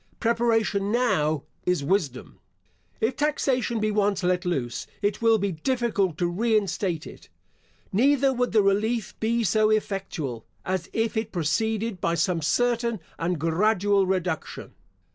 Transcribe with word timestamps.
Preparation 0.19 0.91
now 0.91 1.43
is 1.63 1.83
wisdom. 1.83 2.39
If 3.01 3.15
taxation 3.17 3.79
be 3.79 3.91
once 3.91 4.23
let 4.23 4.45
loose, 4.45 4.87
it 5.03 5.21
will 5.21 5.37
be 5.37 5.51
difficult 5.51 6.17
to 6.17 6.25
re 6.27 6.57
instate 6.57 7.05
it; 7.05 7.29
neither 7.93 8.33
would 8.33 8.51
the 8.51 8.63
relief 8.63 9.13
be 9.19 9.43
so 9.43 9.69
effectual, 9.69 10.43
as 10.65 10.89
if 10.91 11.15
it 11.15 11.31
proceeded 11.31 12.01
by 12.01 12.15
some 12.15 12.41
certain 12.41 12.99
and 13.19 13.37
gradual 13.37 14.07
reduction. 14.07 14.73